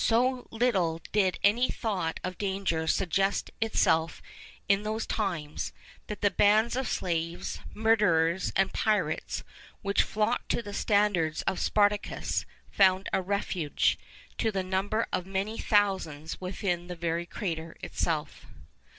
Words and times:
So 0.03 0.47
little 0.49 0.99
did 1.11 1.37
any 1.43 1.69
thought 1.69 2.19
of 2.23 2.39
danger 2.39 2.87
suggest 2.87 3.51
itself 3.61 4.19
in 4.67 4.81
those 4.81 5.05
times, 5.05 5.73
that 6.07 6.21
the 6.21 6.31
bands 6.31 6.75
of 6.75 6.87
slaves, 6.87 7.59
murderers, 7.75 8.51
and 8.55 8.73
pirates 8.73 9.43
which 9.83 10.01
flocked 10.01 10.49
to 10.49 10.63
the 10.63 10.73
standards 10.73 11.43
of 11.43 11.59
Spartacus 11.59 12.47
found 12.71 13.09
a 13.13 13.21
refuge, 13.21 13.99
to 14.39 14.51
the 14.51 14.63
number 14.63 15.05
of 15.13 15.27
many 15.27 15.59
thousands, 15.59 16.41
within 16.41 16.87
the 16.87 16.95
very 16.95 17.27
crater 17.27 17.77
itself. 17.83 18.47